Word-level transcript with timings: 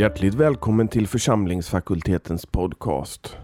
Hjärtligt 0.00 0.34
välkommen 0.34 0.88
till 0.88 1.06
församlingsfakultetens 1.06 2.46
podcast. 2.46 3.36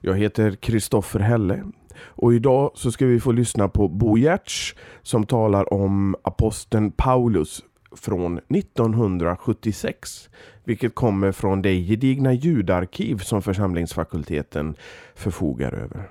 Jag 0.00 0.18
heter 0.18 0.50
Kristoffer 0.50 1.20
Helle 1.20 1.62
och 1.96 2.34
idag 2.34 2.70
så 2.74 2.92
ska 2.92 3.06
vi 3.06 3.20
få 3.20 3.32
lyssna 3.32 3.68
på 3.68 3.88
Bo 3.88 4.18
Giertz 4.18 4.74
som 5.02 5.26
talar 5.26 5.74
om 5.74 6.16
aposteln 6.22 6.90
Paulus 6.90 7.64
från 7.96 8.38
1976 8.38 10.28
vilket 10.64 10.94
kommer 10.94 11.32
från 11.32 11.62
det 11.62 11.74
gedigna 11.74 12.32
ljudarkiv 12.32 13.18
som 13.18 13.42
församlingsfakulteten 13.42 14.76
förfogar 15.14 15.72
över. 15.72 16.10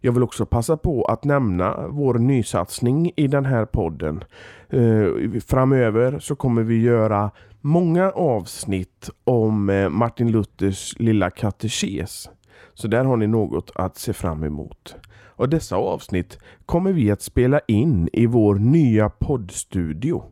Jag 0.00 0.12
vill 0.12 0.22
också 0.22 0.46
passa 0.46 0.76
på 0.76 1.04
att 1.04 1.24
nämna 1.24 1.88
vår 1.88 2.14
nysatsning 2.14 3.12
i 3.16 3.26
den 3.26 3.44
här 3.44 3.64
podden. 3.64 4.24
Eh, 4.68 5.40
framöver 5.46 6.18
så 6.18 6.36
kommer 6.36 6.62
vi 6.62 6.82
göra 6.82 7.30
många 7.60 8.10
avsnitt 8.10 9.10
om 9.24 9.70
eh, 9.70 9.88
Martin 9.88 10.32
Luthers 10.32 10.98
lilla 10.98 11.30
katekes. 11.30 12.30
Så 12.74 12.88
där 12.88 13.04
har 13.04 13.16
ni 13.16 13.26
något 13.26 13.70
att 13.74 13.96
se 13.96 14.12
fram 14.12 14.44
emot. 14.44 14.96
Och 15.38 15.48
dessa 15.48 15.76
avsnitt 15.76 16.38
kommer 16.66 16.92
vi 16.92 17.10
att 17.10 17.22
spela 17.22 17.60
in 17.68 18.08
i 18.12 18.26
vår 18.26 18.54
nya 18.54 19.08
poddstudio 19.08 20.22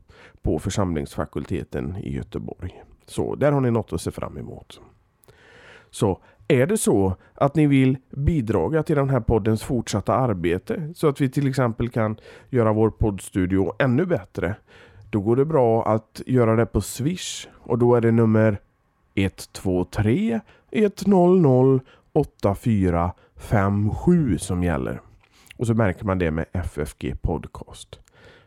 på 0.43 0.59
församlingsfakulteten 0.59 1.97
i 1.97 2.15
Göteborg. 2.15 2.83
Så 3.07 3.35
där 3.35 3.53
har 3.53 3.61
ni 3.61 3.71
något 3.71 3.93
att 3.93 4.01
se 4.01 4.11
fram 4.11 4.39
emot. 4.39 4.81
Så 5.91 6.21
är 6.49 6.67
det 6.67 6.77
så 6.77 7.17
att 7.35 7.55
ni 7.55 7.67
vill 7.67 7.99
bidra 8.11 8.83
till 8.83 8.97
den 8.97 9.11
här 9.11 9.21
poddens 9.21 9.63
fortsatta 9.63 10.15
arbete 10.15 10.93
så 10.95 11.09
att 11.09 11.21
vi 11.21 11.29
till 11.29 11.49
exempel 11.49 11.89
kan 11.89 12.17
göra 12.51 12.73
vår 12.73 12.91
poddstudio 12.91 13.73
ännu 13.79 14.07
bättre. 14.07 14.57
Då 15.11 15.21
går 15.21 15.37
det 15.37 15.45
bra 15.45 15.87
att 15.87 16.23
göra 16.27 16.57
det 16.57 16.67
på 16.67 16.81
Swish 16.81 17.49
och 17.55 17.79
då 17.79 17.95
är 17.95 18.01
det 18.01 18.13
nummer 18.13 18.61
123 19.15 20.41
100 20.71 21.81
8457 22.13 24.39
som 24.39 24.63
gäller. 24.63 25.01
Och 25.57 25.67
så 25.67 25.75
märker 25.75 26.05
man 26.05 26.19
det 26.19 26.31
med 26.31 26.45
FFG 26.53 27.23
Podcast. 27.23 28.01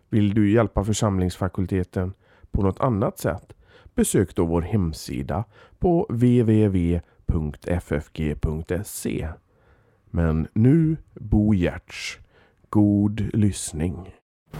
Vill 0.09 0.33
du 0.33 0.51
hjälpa 0.51 0.83
församlingsfakulteten 0.83 2.13
på 2.51 2.61
något 2.61 2.79
annat 2.79 3.19
sätt? 3.19 3.53
Besök 3.95 4.35
då 4.35 4.45
vår 4.45 4.61
hemsida 4.61 5.43
på 5.79 6.07
www.ffg.se. 7.29 9.27
Men 10.11 10.47
nu 10.53 10.97
Bo 11.13 11.53
Giertz. 11.53 12.19
God 12.69 13.29
lyssning. 13.33 14.13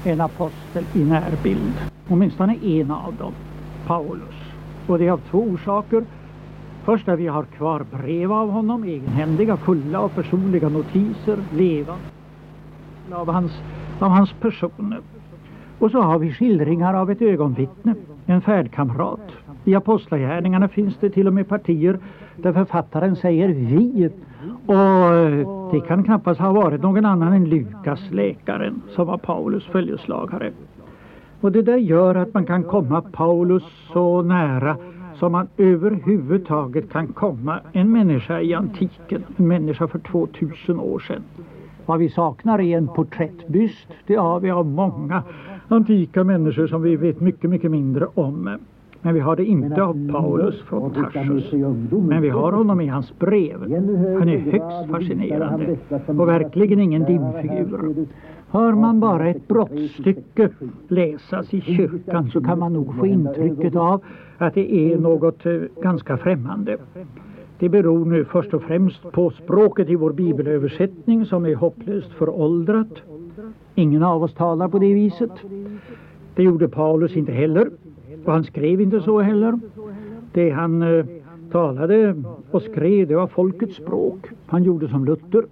En 0.05 0.21
apostel 0.21 0.85
i 0.95 1.03
närbild. 1.03 1.73
Åtminstone 2.07 2.55
en 2.63 2.91
av 2.91 3.15
dem. 3.15 3.33
Paulus. 3.87 4.35
Och 4.87 4.99
det 4.99 5.07
är 5.07 5.11
av 5.11 5.21
två 5.29 5.39
orsaker. 5.39 6.05
Först 6.83 7.07
att 7.07 7.19
vi 7.19 7.27
har 7.27 7.43
kvar 7.43 7.85
brev 7.91 8.31
av 8.31 8.49
honom, 8.49 8.83
egenhändiga, 8.83 9.57
fulla 9.57 9.99
av 9.99 10.09
personliga 10.09 10.69
notiser, 10.69 11.37
levande 11.53 12.03
av 13.11 13.29
hans, 13.29 13.51
av 13.99 14.09
hans 14.09 14.33
person. 14.33 14.95
Och 15.79 15.91
så 15.91 16.01
har 16.01 16.19
vi 16.19 16.33
skildringar 16.33 16.93
av 16.93 17.11
ett 17.11 17.21
ögonvittne, 17.21 17.95
en 18.25 18.41
färdkamrat. 18.41 19.31
I 19.69 19.75
Apostlagärningarna 19.75 20.67
finns 20.67 20.97
det 20.99 21.09
till 21.09 21.27
och 21.27 21.33
med 21.33 21.47
partier 21.47 21.99
där 22.35 22.53
författaren 22.53 23.15
säger 23.15 23.47
vi. 23.47 24.09
Och 24.65 25.13
eh, 25.15 25.71
det 25.71 25.79
kan 25.87 26.03
knappast 26.03 26.39
ha 26.39 26.51
varit 26.51 26.81
någon 26.81 27.05
annan 27.05 27.33
än 27.33 27.49
Lukas, 27.49 28.11
läkaren, 28.11 28.81
som 28.95 29.07
var 29.07 29.17
Paulus 29.17 29.65
följeslagare. 29.65 30.51
Och 31.41 31.51
det 31.51 31.61
där 31.61 31.77
gör 31.77 32.15
att 32.15 32.33
man 32.33 32.45
kan 32.45 32.63
komma 32.63 33.01
Paulus 33.01 33.63
så 33.93 34.21
nära 34.21 34.77
som 35.15 35.31
man 35.31 35.47
överhuvudtaget 35.57 36.91
kan 36.91 37.07
komma 37.07 37.59
en 37.71 37.91
människa 37.91 38.41
i 38.41 38.53
antiken, 38.53 39.23
en 39.37 39.47
människa 39.47 39.87
för 39.87 39.99
2000 39.99 40.79
år 40.79 40.99
sedan. 40.99 41.23
Vad 41.85 41.99
vi 41.99 42.09
saknar 42.09 42.61
är 42.61 42.77
en 42.77 42.87
porträttbyst. 42.87 43.87
Det 44.07 44.15
har 44.15 44.39
vi 44.39 44.51
av 44.51 44.65
många 44.65 45.23
antika 45.67 46.23
människor 46.23 46.67
som 46.67 46.81
vi 46.81 46.95
vet 46.95 47.19
mycket, 47.19 47.49
mycket 47.49 47.71
mindre 47.71 48.07
om. 48.13 48.59
Men 49.01 49.13
vi 49.13 49.19
har 49.19 49.35
det 49.35 49.45
inte 49.45 49.83
av 49.83 50.11
Paulus 50.11 50.61
från 50.61 50.93
Tarsus. 50.93 51.51
Men 51.91 52.21
vi 52.21 52.29
har 52.29 52.51
honom 52.51 52.81
i 52.81 52.87
hans 52.87 53.19
brev. 53.19 53.61
Han 54.19 54.29
är 54.29 54.37
högst 54.37 54.91
fascinerande 54.91 55.77
och 56.07 56.27
verkligen 56.27 56.79
ingen 56.79 57.05
dimfigur. 57.05 58.07
Hör 58.51 58.73
man 58.73 58.99
bara 58.99 59.29
ett 59.29 59.47
brottstycke 59.47 60.49
läsas 60.87 61.53
i 61.53 61.61
kyrkan 61.61 62.29
så 62.29 62.41
kan 62.41 62.59
man 62.59 62.73
nog 62.73 62.95
få 62.95 63.05
intrycket 63.05 63.75
av 63.75 64.01
att 64.37 64.53
det 64.53 64.73
är 64.73 64.97
något 64.97 65.45
eh, 65.45 65.61
ganska 65.81 66.17
främmande. 66.17 66.77
Det 67.59 67.69
beror 67.69 68.05
nu 68.05 68.25
först 68.25 68.53
och 68.53 68.61
främst 68.61 69.11
på 69.11 69.29
språket 69.29 69.89
i 69.89 69.95
vår 69.95 70.13
bibelöversättning 70.13 71.25
som 71.25 71.45
är 71.45 71.55
hopplöst 71.55 72.11
föråldrat. 72.11 72.93
Ingen 73.75 74.03
av 74.03 74.23
oss 74.23 74.33
talar 74.33 74.67
på 74.67 74.79
det 74.79 74.93
viset. 74.93 75.31
Det 76.35 76.43
gjorde 76.43 76.67
Paulus 76.67 77.15
inte 77.15 77.31
heller. 77.31 77.69
Och 78.25 78.33
han 78.33 78.43
skrev 78.43 78.81
inte 78.81 79.01
så 79.01 79.21
heller. 79.21 79.59
Det 80.33 80.49
han 80.49 80.81
eh, 80.81 81.05
talade 81.51 82.23
och 82.51 82.61
skrev 82.61 83.07
det 83.07 83.15
var 83.15 83.27
folkets 83.27 83.75
språk. 83.75 84.27
Han 84.45 84.63
gjorde 84.63 84.87
som 84.87 85.05
Luther. 85.05 85.45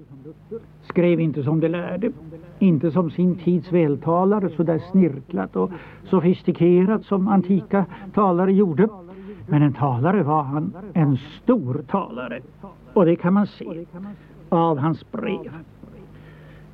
Skrev 0.81 1.19
inte 1.19 1.43
som 1.43 1.59
de 1.59 1.67
lärde. 1.67 2.11
Inte 2.59 2.91
som 2.91 3.11
sin 3.11 3.35
tids 3.35 3.71
vältalare 3.71 4.49
så 4.49 4.63
där 4.63 4.79
snirklat 4.91 5.55
och 5.55 5.71
sofistikerat 6.03 7.05
som 7.05 7.27
antika 7.27 7.85
talare 8.13 8.53
gjorde. 8.53 8.87
Men 9.47 9.61
en 9.61 9.73
talare 9.73 10.23
var 10.23 10.43
han, 10.43 10.73
en 10.93 11.17
stor 11.17 11.83
talare. 11.87 12.39
Och 12.93 13.05
det 13.05 13.15
kan 13.15 13.33
man 13.33 13.47
se 13.47 13.85
av 14.49 14.77
hans 14.77 15.11
brev. 15.11 15.51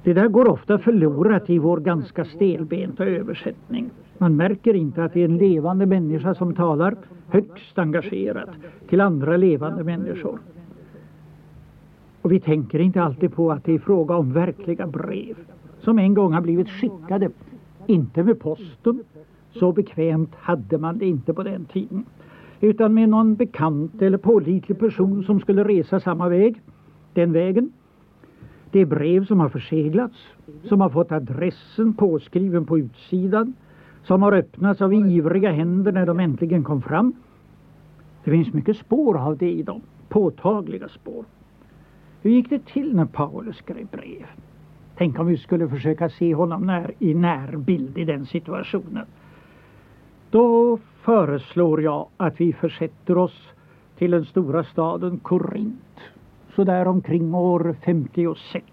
Det 0.04 0.14
där 0.14 0.28
går 0.28 0.48
ofta 0.48 0.78
förlorat 0.78 1.50
i 1.50 1.58
vår 1.58 1.78
ganska 1.78 2.26
stelbenta 2.26 3.06
översättning. 3.06 3.90
Man 4.18 4.36
märker 4.36 4.74
inte 4.74 5.04
att 5.04 5.14
det 5.14 5.22
är 5.22 5.26
en 5.26 5.38
levande 5.38 5.86
människa 5.86 6.36
som 6.36 6.56
talar 6.56 6.96
högst 7.28 7.80
engagerat 7.80 8.50
till 8.90 9.02
andra 9.02 9.38
levande 9.38 9.84
människor. 9.84 10.40
Och 12.22 12.32
vi 12.32 12.40
tänker 12.40 12.80
inte 12.80 13.02
alltid 13.02 13.34
på 13.34 13.52
att 13.52 13.64
det 13.64 13.74
är 13.74 13.80
fråga 13.80 14.16
om 14.16 14.34
verkliga 14.34 14.88
brev 14.88 15.36
som 15.80 16.00
en 16.00 16.14
gång 16.14 16.34
har 16.34 16.42
blivit 16.42 16.70
skickade, 16.70 17.30
inte 17.88 18.24
med 18.24 18.40
posten. 18.40 19.04
Så 19.52 19.72
bekvämt 19.72 20.36
hade 20.36 20.78
man 20.78 20.98
det 20.98 21.06
inte 21.06 21.34
på 21.34 21.44
den 21.44 21.66
tiden 21.66 22.06
utan 22.62 22.94
med 22.94 23.10
någon 23.10 23.36
bekant 23.36 24.02
eller 24.02 24.18
pålitlig 24.18 24.80
person 24.80 25.24
som 25.24 25.40
skulle 25.40 25.64
resa 25.64 26.00
samma 26.00 26.30
väg, 26.30 26.62
den 27.14 27.34
vägen. 27.34 27.72
Det 28.74 28.80
är 28.80 28.86
brev 28.86 29.26
som 29.26 29.40
har 29.40 29.50
förseglats, 29.50 30.28
som 30.64 30.82
har 30.82 30.90
fått 30.90 31.12
adressen 31.12 31.94
påskriven 31.94 32.66
på 32.66 32.80
utsidan, 32.80 33.54
som 34.04 34.22
har 34.22 34.32
öppnats 34.32 34.82
av 34.82 34.94
ivriga 34.94 35.52
händer 35.52 35.92
när 35.92 36.06
de 36.06 36.20
äntligen 36.20 36.64
kom 36.64 36.82
fram. 36.82 37.14
Det 38.24 38.32
finns 38.32 38.54
mycket 38.54 38.78
spår 38.78 39.18
av 39.18 39.38
det 39.38 39.52
i 39.52 39.64
dem, 39.64 39.82
påtagliga 40.10 40.88
spår. 40.88 41.26
Hur 42.22 42.32
gick 42.32 42.50
det 42.50 42.66
till 42.66 42.96
när 42.96 43.06
Paulus 43.06 43.58
skrev 43.58 43.88
brev? 43.88 44.26
Tänk 44.98 45.20
om 45.20 45.28
vi 45.28 45.38
skulle 45.38 45.70
försöka 45.70 46.10
se 46.10 46.36
honom 46.36 46.66
när, 46.66 46.94
i 47.00 47.14
närbild 47.14 47.98
i 47.98 48.06
den 48.06 48.26
situationen. 48.26 49.06
Då 50.30 50.78
föreslår 51.02 51.82
jag 51.82 52.08
att 52.18 52.42
vi 52.42 52.54
försätter 52.54 53.18
oss 53.18 53.50
till 53.98 54.12
den 54.12 54.26
stora 54.26 54.64
staden 54.64 55.20
Korint. 55.20 56.00
Så 56.56 56.64
där 56.64 56.88
omkring 56.88 57.36
år 57.36 57.76
56. 57.86 58.66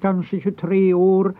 Kanske 0.00 0.40
23 0.40 0.94
år 0.94 1.34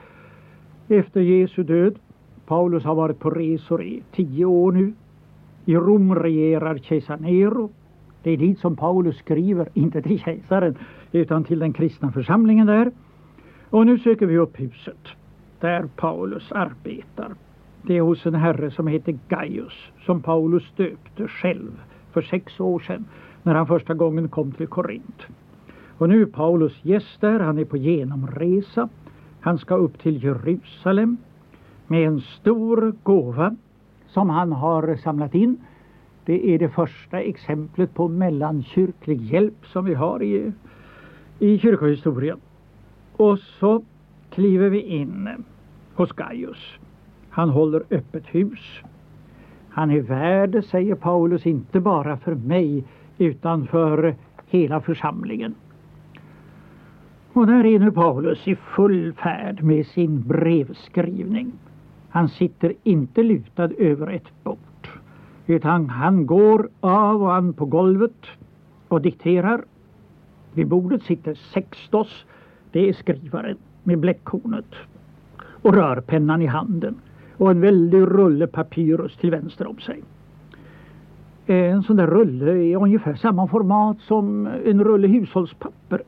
efter 0.89 1.21
Jesu 1.21 1.63
död. 1.63 1.99
Paulus 2.47 2.85
har 2.85 2.95
varit 2.95 3.19
på 3.19 3.31
resor 3.31 3.83
i 3.83 4.03
tio 4.13 4.45
år 4.45 4.73
nu. 4.73 4.93
I 5.65 5.77
Rom 5.77 6.15
regerar 6.15 6.79
kejsar 6.79 7.17
Nero. 7.17 7.71
Det 8.23 8.31
är 8.31 8.37
dit 8.37 8.59
som 8.59 8.77
Paulus 8.77 9.17
skriver, 9.17 9.69
inte 9.75 10.03
till 10.03 10.19
kejsaren 10.19 10.79
utan 11.13 11.45
till 11.45 11.59
den 11.59 11.73
kristna 11.73 12.13
församlingen 12.13 12.67
där. 12.67 12.91
Och 13.71 13.87
nu 13.87 13.99
söker 13.99 14.27
vi 14.27 14.39
upp 14.39 14.61
huset 14.61 15.09
där 15.61 15.89
Paulus 15.97 16.53
arbetar. 16.53 17.35
Det 17.83 17.97
är 17.97 18.01
hos 18.01 18.27
en 18.27 18.35
herre 18.35 18.71
som 18.71 18.87
heter 18.87 19.19
Gaius 19.29 19.93
som 20.07 20.23
Paulus 20.23 20.73
döpte 20.77 21.29
själv 21.29 21.81
för 22.13 22.23
sex 22.23 22.61
år 22.61 22.79
sedan 22.79 23.05
när 23.43 23.55
han 23.55 23.67
första 23.67 23.95
gången 23.95 24.29
kom 24.29 24.53
till 24.53 24.67
Korint. 24.67 25.23
Och 26.03 26.09
nu 26.09 26.23
är 26.23 26.27
Paulus 26.27 26.85
gäst 26.85 27.21
där, 27.21 27.41
han 27.41 27.59
är 27.59 27.65
på 27.65 27.77
genomresa. 27.77 28.89
Han 29.41 29.59
ska 29.59 29.75
upp 29.75 29.99
till 29.99 30.25
Jerusalem 30.25 31.17
med 31.87 32.07
en 32.07 32.21
stor 32.21 32.95
gåva 33.03 33.57
som 34.09 34.31
han 34.31 34.53
har 34.53 34.97
samlat 34.97 35.35
in. 35.35 35.57
Det 36.25 36.55
är 36.55 36.59
det 36.59 36.69
första 36.69 37.21
exemplet 37.21 37.95
på 37.95 38.09
mellankyrklig 38.09 39.21
hjälp 39.21 39.67
som 39.67 39.85
vi 39.85 39.95
har 39.95 40.23
i, 40.23 40.53
i 41.39 41.59
kyrkohistorien. 41.59 42.41
Och 43.17 43.39
så 43.39 43.83
kliver 44.31 44.69
vi 44.69 44.81
in 44.81 45.29
hos 45.95 46.13
Gaius. 46.13 46.79
Han 47.31 47.49
håller 47.49 47.83
öppet 47.91 48.25
hus. 48.27 48.81
Han 49.69 49.91
är 49.91 50.01
värd, 50.01 50.65
säger 50.65 50.95
Paulus, 50.95 51.47
inte 51.47 51.81
bara 51.81 52.17
för 52.17 52.35
mig 52.35 52.85
utan 53.19 53.67
för 53.67 54.15
hela 54.47 54.81
församlingen. 54.81 55.55
Och 57.33 57.47
där 57.47 57.67
är 57.67 57.79
nu 57.79 57.93
Paulus 57.93 58.49
i 58.49 58.57
full 58.57 59.13
färd 59.13 59.63
med 59.63 59.87
sin 59.87 60.23
brevskrivning. 60.23 61.53
Han 62.11 62.29
sitter 62.29 62.73
inte 62.83 63.23
lutad 63.23 63.71
över 63.79 64.11
ett 64.13 64.45
bord 64.45 64.59
utan 65.47 65.89
han 65.89 66.27
går 66.27 66.69
av 66.81 67.23
och 67.23 67.35
an 67.35 67.53
på 67.53 67.65
golvet 67.65 68.27
och 68.89 69.03
dikterar. 69.03 69.65
Vid 70.55 70.69
bordet 70.69 71.03
sitter 71.03 71.35
Sextos, 71.35 72.25
det 72.73 72.89
är 72.89 72.93
skrivaren 72.93 73.57
med 73.83 73.99
bläckhornet 73.99 74.75
och 75.63 75.75
rörpennan 75.75 76.43
i 76.43 76.47
handen 76.47 76.95
och 77.37 77.51
en 77.51 77.61
väldig 77.61 78.01
rulle 78.01 78.47
papyrus 78.47 79.17
till 79.17 79.31
vänster 79.31 79.67
om 79.67 79.79
sig. 79.79 80.03
Eh, 81.47 81.57
en 81.57 81.83
sån 81.83 81.97
där 81.97 82.07
rulle 82.07 82.53
är 82.53 82.77
ungefär 82.77 83.15
samma 83.15 83.49
format 83.49 84.01
som 84.01 84.47
en 84.47 84.85
rulle 84.85 85.09
hushållspapper. 85.09 86.03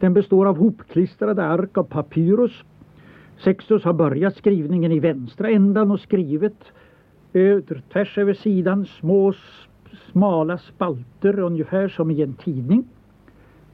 Den 0.00 0.14
består 0.14 0.46
av 0.46 0.58
hopklistrade 0.58 1.44
ark 1.44 1.78
av 1.78 1.82
papyrus. 1.82 2.64
Sextus 3.44 3.84
har 3.84 3.92
börjat 3.92 4.36
skrivningen 4.36 4.92
i 4.92 5.00
vänstra 5.00 5.50
ändan 5.50 5.90
och 5.90 6.00
skrivit 6.00 6.64
eh, 7.32 7.58
tvärs 7.92 8.18
över 8.18 8.34
sidan 8.34 8.86
små 8.86 9.32
smala 10.12 10.58
spalter 10.58 11.38
ungefär 11.38 11.88
som 11.88 12.10
i 12.10 12.22
en 12.22 12.34
tidning. 12.34 12.84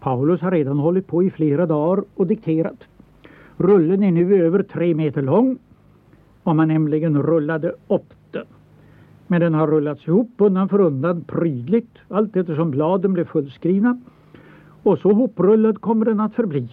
Paulus 0.00 0.40
har 0.40 0.50
redan 0.50 0.78
hållit 0.78 1.06
på 1.06 1.22
i 1.22 1.30
flera 1.30 1.66
dagar 1.66 2.04
och 2.14 2.26
dikterat. 2.26 2.84
Rullen 3.56 4.02
är 4.02 4.12
nu 4.12 4.44
över 4.44 4.62
tre 4.62 4.94
meter 4.94 5.22
lång 5.22 5.58
om 6.42 6.56
man 6.56 6.68
nämligen 6.68 7.22
rullade 7.22 7.74
upp 7.88 8.14
den. 8.30 8.46
Men 9.26 9.40
den 9.40 9.54
har 9.54 9.66
rullats 9.66 10.08
ihop 10.08 10.30
undan 10.36 10.68
för 10.68 10.80
undan 10.80 11.24
prydligt 11.24 11.98
allt 12.08 12.36
eftersom 12.36 12.70
bladen 12.70 13.12
blev 13.12 13.24
fullskrivna. 13.24 14.00
Och 14.86 14.98
så 14.98 15.12
hoprullad 15.12 15.80
kommer 15.80 16.04
den 16.04 16.20
att 16.20 16.34
förbli. 16.34 16.68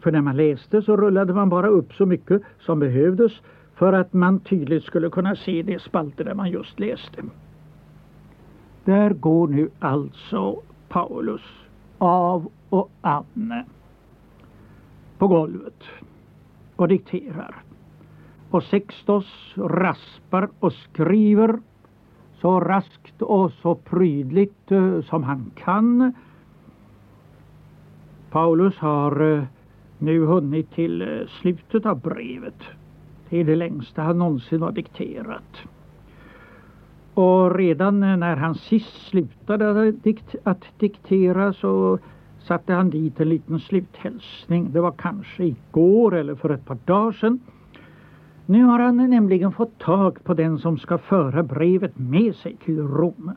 För 0.00 0.12
när 0.12 0.20
man 0.20 0.36
läste 0.36 0.82
så 0.82 0.96
rullade 0.96 1.34
man 1.34 1.48
bara 1.48 1.68
upp 1.68 1.94
så 1.94 2.06
mycket 2.06 2.42
som 2.60 2.78
behövdes 2.78 3.32
för 3.74 3.92
att 3.92 4.12
man 4.12 4.40
tydligt 4.40 4.84
skulle 4.84 5.10
kunna 5.10 5.36
se 5.36 5.62
de 5.62 5.78
spalter 5.78 6.24
där 6.24 6.34
man 6.34 6.50
just 6.50 6.80
läste. 6.80 7.22
Där 8.84 9.10
går 9.10 9.48
nu 9.48 9.70
alltså 9.78 10.62
Paulus 10.88 11.42
av 11.98 12.48
och 12.68 12.90
an 13.00 13.64
på 15.18 15.28
golvet 15.28 15.82
och 16.76 16.88
dikterar. 16.88 17.56
Och 18.50 18.62
Sextos 18.62 19.54
raspar 19.56 20.48
och 20.60 20.72
skriver 20.72 21.58
så 22.40 22.60
raskt 22.60 23.22
och 23.22 23.52
så 23.52 23.74
prydligt 23.74 24.72
eh, 24.72 25.00
som 25.00 25.22
han 25.22 25.50
kan. 25.54 26.12
Paulus 28.30 28.78
har 28.78 29.32
eh, 29.32 29.42
nu 29.98 30.24
hunnit 30.24 30.70
till 30.70 31.02
eh, 31.02 31.26
slutet 31.40 31.86
av 31.86 32.00
brevet. 32.00 32.62
Det 33.28 33.40
är 33.40 33.44
det 33.44 33.56
längsta 33.56 34.02
han 34.02 34.18
någonsin 34.18 34.62
har 34.62 34.72
dikterat. 34.72 35.58
Och 37.14 37.54
redan 37.54 38.02
eh, 38.02 38.16
när 38.16 38.36
han 38.36 38.54
sist 38.54 39.08
slutade 39.08 39.92
att 40.44 40.64
diktera 40.78 41.52
så 41.52 41.98
satte 42.38 42.72
han 42.72 42.90
dit 42.90 43.20
en 43.20 43.28
liten 43.28 43.60
sluthälsning. 43.60 44.72
Det 44.72 44.80
var 44.80 44.92
kanske 44.92 45.44
igår 45.44 46.14
eller 46.14 46.34
för 46.34 46.50
ett 46.50 46.66
par 46.66 46.78
dagar 46.84 47.12
sedan. 47.12 47.40
Nu 48.46 48.64
har 48.64 48.78
han 48.78 48.96
nämligen 48.96 49.52
fått 49.52 49.78
tag 49.78 50.24
på 50.24 50.34
den 50.34 50.58
som 50.58 50.78
ska 50.78 50.98
föra 50.98 51.42
brevet 51.42 51.98
med 51.98 52.34
sig 52.34 52.56
till 52.64 52.78
Rom. 52.78 53.32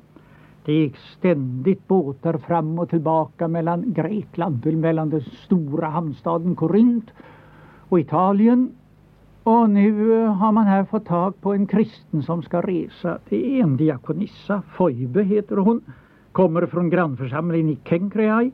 Det 0.65 0.73
gick 0.73 0.97
ständigt 0.97 1.87
båtar 1.87 2.37
fram 2.37 2.79
och 2.79 2.89
tillbaka 2.89 3.47
mellan 3.47 3.93
Grekland, 3.93 4.65
mellan 4.65 5.09
den 5.09 5.21
stora 5.21 5.87
hamnstaden 5.87 6.55
Korint 6.55 7.11
och 7.89 7.99
Italien 7.99 8.71
och 9.43 9.69
nu 9.69 10.13
eh, 10.23 10.33
har 10.33 10.51
man 10.51 10.65
här 10.65 10.85
fått 10.85 11.05
tag 11.05 11.41
på 11.41 11.53
en 11.53 11.67
kristen 11.67 12.23
som 12.23 12.43
ska 12.43 12.61
resa. 12.61 13.17
Det 13.29 13.59
är 13.59 13.63
en 13.63 13.77
diakonissa, 13.77 14.61
Foibe 14.71 15.23
heter 15.23 15.55
hon, 15.55 15.81
kommer 16.31 16.65
från 16.65 16.89
grannförsamlingen 16.89 17.69
i 17.69 17.77
Kenkreai. 17.83 18.51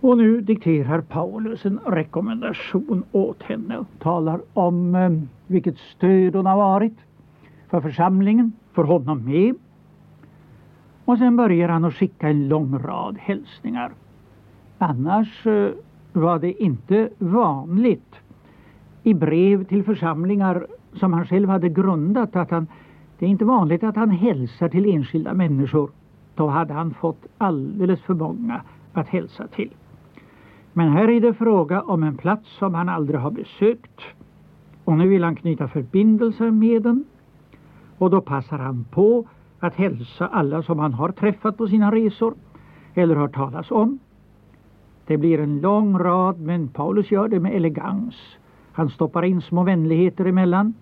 Och 0.00 0.18
nu 0.18 0.40
dikterar 0.40 1.00
Paulus 1.00 1.64
en 1.64 1.78
rekommendation 1.86 3.04
åt 3.12 3.42
henne 3.42 3.78
och 3.78 3.86
talar 3.98 4.40
om 4.52 4.94
eh, 4.94 5.10
vilket 5.46 5.78
stöd 5.78 6.34
hon 6.34 6.46
har 6.46 6.56
varit 6.56 6.96
för 7.70 7.80
församlingen, 7.80 8.52
för 8.72 8.84
honom 8.84 9.24
med. 9.24 9.54
Och 11.06 11.18
sen 11.18 11.36
börjar 11.36 11.68
han 11.68 11.84
att 11.84 11.94
skicka 11.94 12.28
en 12.28 12.48
lång 12.48 12.78
rad 12.78 13.16
hälsningar. 13.18 13.92
Annars 14.78 15.46
eh, 15.46 15.70
var 16.12 16.38
det 16.38 16.62
inte 16.62 17.08
vanligt 17.18 18.14
i 19.02 19.14
brev 19.14 19.64
till 19.64 19.84
församlingar 19.84 20.66
som 20.94 21.12
han 21.12 21.26
själv 21.26 21.48
hade 21.48 21.68
grundat 21.68 22.36
att 22.36 22.50
han, 22.50 22.66
det 23.18 23.26
är 23.26 23.30
inte 23.30 23.44
vanligt 23.44 23.84
att 23.84 23.96
han 23.96 24.10
hälsar 24.10 24.68
till 24.68 24.94
enskilda 24.94 25.34
människor. 25.34 25.90
Då 26.34 26.48
hade 26.48 26.74
han 26.74 26.94
fått 26.94 27.26
alldeles 27.38 28.00
för 28.02 28.14
många 28.14 28.60
att 28.92 29.08
hälsa 29.08 29.46
till. 29.46 29.70
Men 30.72 30.92
här 30.92 31.08
är 31.10 31.20
det 31.20 31.34
fråga 31.34 31.82
om 31.82 32.02
en 32.02 32.16
plats 32.16 32.58
som 32.58 32.74
han 32.74 32.88
aldrig 32.88 33.20
har 33.20 33.30
besökt 33.30 34.00
och 34.84 34.98
nu 34.98 35.08
vill 35.08 35.24
han 35.24 35.36
knyta 35.36 35.68
förbindelser 35.68 36.50
med 36.50 36.82
den 36.82 37.04
och 37.98 38.10
då 38.10 38.20
passar 38.20 38.58
han 38.58 38.84
på 38.90 39.26
att 39.60 39.74
hälsa 39.74 40.26
alla 40.26 40.62
som 40.62 40.78
han 40.78 40.94
har 40.94 41.08
träffat 41.08 41.56
på 41.56 41.68
sina 41.68 41.92
resor 41.92 42.34
eller 42.94 43.16
hört 43.16 43.34
talas 43.34 43.70
om. 43.70 43.98
Det 45.06 45.16
blir 45.16 45.40
en 45.40 45.60
lång 45.60 45.98
rad 45.98 46.40
men 46.40 46.68
Paulus 46.68 47.10
gör 47.10 47.28
det 47.28 47.40
med 47.40 47.54
elegans 47.54 48.14
han 48.76 48.90
stoppar 48.90 49.22
in 49.24 49.40
små 49.40 49.62
vänligheter 49.62 50.24
emellan. 50.24 50.74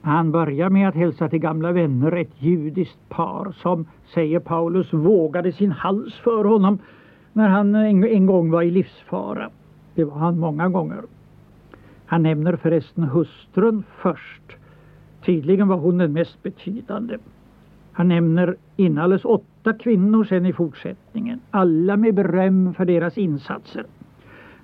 Han 0.00 0.32
börjar 0.32 0.70
med 0.70 0.88
att 0.88 0.94
hälsa 0.94 1.28
till 1.28 1.38
gamla 1.38 1.72
vänner, 1.72 2.12
ett 2.12 2.42
judiskt 2.42 3.08
par 3.08 3.52
som, 3.52 3.86
säger 4.14 4.40
Paulus, 4.40 4.92
vågade 4.92 5.52
sin 5.52 5.72
hals 5.72 6.14
för 6.14 6.44
honom 6.44 6.78
när 7.32 7.48
han 7.48 7.74
en, 7.74 8.04
en 8.04 8.26
gång 8.26 8.50
var 8.50 8.62
i 8.62 8.70
livsfara. 8.70 9.50
Det 9.94 10.04
var 10.04 10.18
han 10.18 10.38
många 10.38 10.68
gånger. 10.68 11.02
Han 12.06 12.22
nämner 12.22 12.56
förresten 12.56 13.04
hustrun 13.04 13.84
först. 13.96 14.56
Tydligen 15.24 15.68
var 15.68 15.76
hon 15.76 15.98
den 15.98 16.12
mest 16.12 16.42
betydande. 16.42 17.18
Han 17.92 18.08
nämner 18.08 18.56
inalles 18.76 19.24
åtta 19.24 19.72
kvinnor 19.72 20.24
sen 20.24 20.46
i 20.46 20.52
fortsättningen, 20.52 21.40
alla 21.50 21.96
med 21.96 22.14
beröm 22.14 22.74
för 22.74 22.84
deras 22.84 23.18
insatser. 23.18 23.84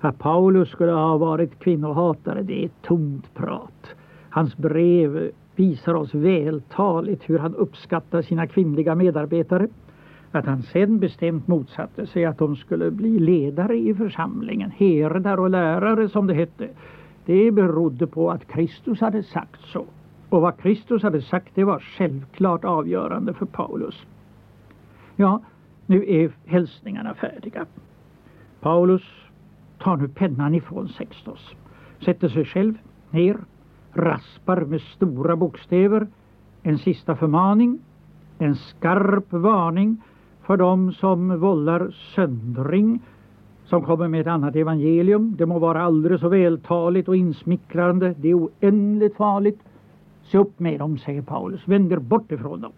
Att 0.01 0.19
Paulus 0.19 0.69
skulle 0.69 0.93
ha 0.93 1.17
varit 1.17 1.59
kvinnohatare, 1.59 2.43
det 2.43 2.65
är 2.65 2.71
tomt 2.83 3.35
prat. 3.35 3.95
Hans 4.31 4.57
brev 4.57 5.31
visar 5.57 5.95
oss 5.95 6.15
vältaligt 6.15 7.31
hur 7.31 7.39
han 7.39 7.55
uppskattar 7.55 8.23
sina 8.23 8.47
kvinnliga 8.47 8.95
medarbetare. 8.95 9.69
Att 10.33 10.47
han 10.47 10.63
sen 10.63 10.99
bestämt 10.99 11.49
motsatte 11.49 12.07
sig 12.07 12.25
att 12.25 12.39
de 12.39 12.57
skulle 12.57 12.91
bli 12.91 13.19
ledare 13.19 13.77
i 13.77 13.95
församlingen, 13.95 14.71
herdar 14.71 15.41
och 15.41 15.51
lärare 15.51 16.09
som 16.09 16.27
det 16.27 16.35
hette. 16.35 16.69
Det 17.25 17.51
berodde 17.51 18.07
på 18.07 18.31
att 18.31 18.49
Kristus 18.49 19.01
hade 19.01 19.23
sagt 19.23 19.61
så. 19.61 19.85
Och 20.29 20.41
vad 20.41 20.59
Kristus 20.59 21.03
hade 21.03 21.23
sagt 21.23 21.55
det 21.55 21.65
var 21.65 21.81
självklart 21.81 22.65
avgörande 22.65 23.35
för 23.35 23.47
Paulus. 23.47 24.07
Ja, 25.17 25.41
nu 25.87 26.05
är 26.09 26.31
hälsningarna 26.45 27.15
färdiga. 27.15 27.67
Paulus 28.61 29.03
tar 29.79 29.97
nu 29.97 30.09
pennan 30.09 30.55
ifrån 30.55 30.89
Sextos, 30.89 31.55
sätter 32.05 32.29
sig 32.29 32.45
själv 32.45 32.75
ner, 33.11 33.37
raspar 33.93 34.61
med 34.61 34.81
stora 34.81 35.37
bokstäver 35.37 36.07
en 36.63 36.79
sista 36.79 37.17
förmaning, 37.17 37.79
en 38.39 38.55
skarp 38.57 39.33
varning 39.33 40.03
för 40.43 40.57
dem 40.57 40.93
som 40.93 41.41
vållar 41.41 41.91
söndring, 42.15 43.01
som 43.65 43.83
kommer 43.83 44.09
med 44.09 44.21
ett 44.21 44.27
annat 44.27 44.57
evangelium. 44.57 45.35
Det 45.39 45.47
må 45.47 45.59
vara 45.59 45.83
aldrig 45.83 46.21
så 46.21 46.29
vältaligt 46.29 47.09
och 47.09 47.17
insmickrande, 47.17 48.15
det 48.19 48.31
är 48.31 48.35
oändligt 48.35 49.17
farligt. 49.17 49.61
Se 50.31 50.39
upp 50.39 50.61
med 50.61 50.79
dem, 50.79 50.99
säger 50.99 51.23
Paulus, 51.23 51.69
vänd 51.69 51.93
er 51.93 51.99
bort 51.99 52.33
ifrån 52.33 52.61
dem. 52.61 52.73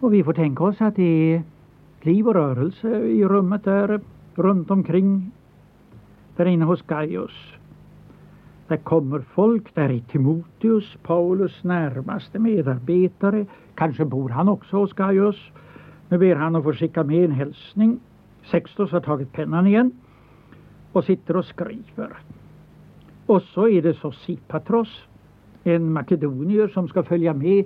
Och 0.00 0.14
vi 0.14 0.24
får 0.24 0.32
tänka 0.32 0.64
oss 0.64 0.80
att 0.80 0.96
det 0.96 1.34
är 1.34 1.42
liv 2.00 2.28
och 2.28 2.34
rörelse 2.34 2.88
i 2.98 3.24
rummet 3.24 3.64
där 3.64 4.00
runt 4.34 4.70
omkring 4.70 5.30
där 6.36 6.46
inne 6.46 6.64
hos 6.64 6.82
Gaius. 6.82 7.54
Där 8.68 8.76
kommer 8.76 9.20
folk, 9.20 9.74
där 9.74 9.90
är 9.90 10.00
Timoteus, 10.00 10.96
Paulus 11.02 11.64
närmaste 11.64 12.38
medarbetare. 12.38 13.46
Kanske 13.74 14.04
bor 14.04 14.28
han 14.28 14.48
också 14.48 14.76
hos 14.76 14.92
Gaius. 14.92 15.50
Nu 16.08 16.18
ber 16.18 16.36
han 16.36 16.56
att 16.56 16.64
få 16.64 16.72
skicka 16.72 17.04
med 17.04 17.24
en 17.24 17.32
hälsning. 17.32 18.00
Sextus 18.50 18.92
har 18.92 19.00
tagit 19.00 19.32
pennan 19.32 19.66
igen 19.66 19.92
och 20.92 21.04
sitter 21.04 21.36
och 21.36 21.44
skriver. 21.44 22.18
Och 23.32 23.42
så 23.42 23.68
är 23.68 23.82
det 23.82 23.94
så 23.94 24.12
Sipatros, 24.12 25.02
en 25.64 25.92
makedonier 25.92 26.68
som 26.68 26.88
ska 26.88 27.02
följa 27.02 27.34
med 27.34 27.64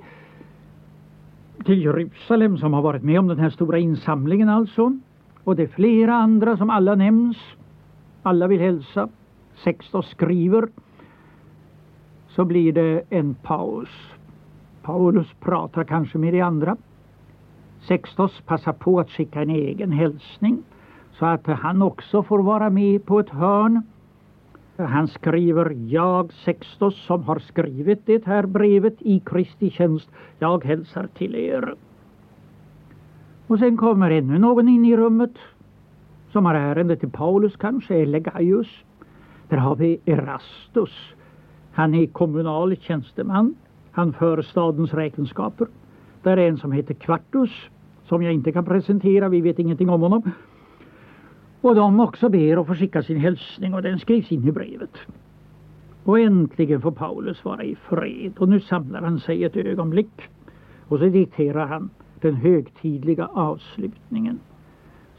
till 1.64 1.82
Jerusalem 1.82 2.58
som 2.58 2.72
har 2.72 2.82
varit 2.82 3.02
med 3.02 3.18
om 3.18 3.28
den 3.28 3.38
här 3.38 3.50
stora 3.50 3.78
insamlingen 3.78 4.48
alltså. 4.48 4.98
Och 5.44 5.56
det 5.56 5.62
är 5.62 5.66
flera 5.66 6.14
andra 6.14 6.56
som 6.56 6.70
alla 6.70 6.94
nämns. 6.94 7.36
Alla 8.22 8.46
vill 8.46 8.60
hälsa. 8.60 9.08
Sextos 9.64 10.10
skriver. 10.10 10.68
Så 12.28 12.44
blir 12.44 12.72
det 12.72 13.02
en 13.10 13.34
paus. 13.34 13.88
Paulus 14.82 15.34
pratar 15.40 15.84
kanske 15.84 16.18
med 16.18 16.34
de 16.34 16.40
andra. 16.40 16.76
Sextos 17.80 18.40
passar 18.40 18.72
på 18.72 19.00
att 19.00 19.10
skicka 19.10 19.42
en 19.42 19.50
egen 19.50 19.92
hälsning 19.92 20.62
så 21.18 21.26
att 21.26 21.46
han 21.46 21.82
också 21.82 22.22
får 22.22 22.38
vara 22.38 22.70
med 22.70 23.04
på 23.06 23.20
ett 23.20 23.30
hörn. 23.30 23.82
Han 24.78 25.08
skriver 25.08 25.76
jag 25.86 26.32
Sextos 26.32 27.06
som 27.06 27.22
har 27.22 27.38
skrivit 27.38 28.06
det 28.06 28.26
här 28.26 28.46
brevet 28.46 28.94
i 28.98 29.20
Kristi 29.20 29.70
tjänst. 29.70 30.10
Jag 30.38 30.64
hälsar 30.64 31.08
till 31.18 31.34
er. 31.34 31.74
Och 33.46 33.58
sen 33.58 33.76
kommer 33.76 34.10
ännu 34.10 34.38
någon 34.38 34.68
in 34.68 34.84
i 34.84 34.96
rummet 34.96 35.34
som 36.32 36.46
har 36.46 36.54
ärende 36.54 36.96
till 36.96 37.10
Paulus 37.10 37.56
kanske, 37.56 37.94
eller 37.94 38.18
Gaius. 38.18 38.84
Där 39.48 39.56
har 39.56 39.76
vi 39.76 40.00
Erastus. 40.04 41.14
Han 41.72 41.94
är 41.94 42.06
kommunal 42.06 42.76
tjänsteman. 42.76 43.54
Han 43.90 44.12
för 44.12 44.42
stadens 44.42 44.94
räkenskaper. 44.94 45.66
Där 46.22 46.36
är 46.36 46.48
en 46.48 46.58
som 46.58 46.72
heter 46.72 46.94
Kvartus 46.94 47.70
som 48.08 48.22
jag 48.22 48.32
inte 48.32 48.52
kan 48.52 48.64
presentera, 48.64 49.28
vi 49.28 49.40
vet 49.40 49.58
ingenting 49.58 49.90
om 49.90 50.00
honom. 50.00 50.22
Och 51.66 51.74
de 51.74 52.00
också 52.00 52.28
ber 52.28 52.60
att 52.60 52.66
få 52.66 52.74
skicka 52.74 53.02
sin 53.02 53.16
hälsning 53.16 53.74
och 53.74 53.82
den 53.82 53.98
skrivs 53.98 54.32
in 54.32 54.48
i 54.48 54.52
brevet. 54.52 54.96
Och 56.04 56.20
äntligen 56.20 56.80
får 56.80 56.90
Paulus 56.90 57.44
vara 57.44 57.64
i 57.64 57.74
fred 57.74 58.32
och 58.38 58.48
nu 58.48 58.60
samlar 58.60 59.02
han 59.02 59.20
sig 59.20 59.44
ett 59.44 59.56
ögonblick 59.56 60.22
och 60.88 60.98
så 60.98 61.04
dikterar 61.04 61.66
han 61.66 61.90
den 62.20 62.34
högtidliga 62.34 63.26
avslutningen 63.26 64.40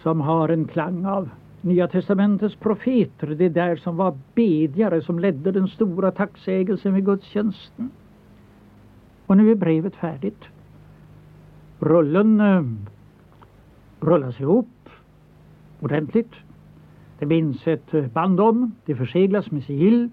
som 0.04 0.22
har 0.22 0.50
en 0.50 0.68
klang 0.68 1.06
av 1.06 1.30
Nya 1.62 1.88
testamentets 1.88 2.56
profeter, 2.56 3.28
det 3.28 3.50
där 3.50 3.76
som 3.76 3.98
var 3.98 4.18
bedjare 4.36 5.02
som 5.02 5.20
ledde 5.20 5.52
den 5.52 5.68
stora 5.68 6.12
tacksägelsen 6.12 6.94
vid 6.94 7.06
gudstjänsten. 7.06 7.90
Och 9.26 9.38
nu 9.38 9.52
är 9.52 9.56
brevet 9.56 9.96
färdigt. 9.96 10.44
Rullen 11.80 12.40
eh, 12.40 12.62
rullas 14.00 14.40
ihop 14.40 14.68
ordentligt. 15.80 16.32
Det 17.20 17.26
binds 17.26 17.68
ett 17.68 18.14
band 18.14 18.40
om, 18.40 18.72
det 18.86 18.96
förseglas 18.96 19.52
med 19.52 19.64
sigill, 19.64 20.10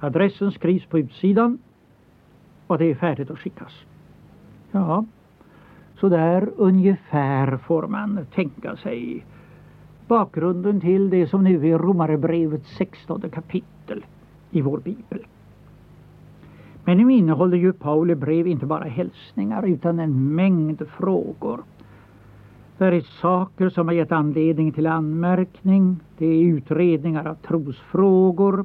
adressen 0.00 0.52
skrivs 0.52 0.86
på 0.86 0.98
utsidan 0.98 1.58
och 2.66 2.78
det 2.78 2.84
är 2.84 2.94
färdigt 2.94 3.30
att 3.30 3.38
skickas. 3.38 3.72
Ja, 4.70 5.04
så 6.00 6.08
där 6.08 6.50
ungefär 6.56 7.56
får 7.56 7.86
man 7.86 8.26
tänka 8.34 8.76
sig 8.76 9.24
bakgrunden 10.06 10.80
till 10.80 11.10
det 11.10 11.26
som 11.26 11.44
nu 11.44 11.68
är 11.68 11.78
Romarebrevets 11.78 12.76
16 12.76 13.30
kapitel 13.30 14.04
i 14.50 14.60
vår 14.60 14.78
bibel. 14.78 15.26
Men 16.84 16.96
nu 16.96 17.12
innehåller 17.12 17.56
ju 17.56 17.72
Pauli 17.72 18.14
brev 18.14 18.46
inte 18.46 18.66
bara 18.66 18.84
hälsningar 18.84 19.66
utan 19.66 19.98
en 19.98 20.34
mängd 20.34 20.88
frågor. 20.88 21.62
Det 22.82 22.96
är 22.96 23.00
saker 23.00 23.68
som 23.68 23.88
har 23.88 23.94
gett 23.94 24.12
anledning 24.12 24.72
till 24.72 24.86
anmärkning. 24.86 26.00
Det 26.18 26.26
är 26.26 26.44
utredningar 26.44 27.28
av 27.28 27.34
trosfrågor. 27.34 28.64